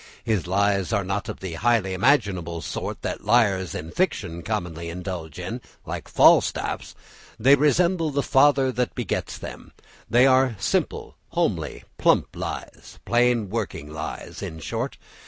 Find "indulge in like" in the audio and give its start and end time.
4.89-6.07